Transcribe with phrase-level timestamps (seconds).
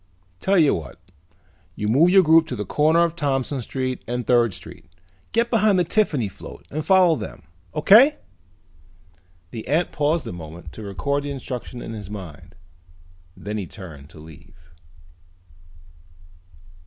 [0.39, 0.99] "Tell you what.
[1.75, 4.89] You move your group to the corner of Thompson Street and Third Street.
[5.31, 7.43] Get behind the Tiffany float and follow them,
[7.75, 8.17] okay?"
[9.51, 12.55] The ant paused a moment to record the instructions in his mind.
[13.37, 14.71] Then he turned to leave.